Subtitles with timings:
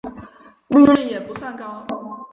[0.69, 1.85] 利润也不算高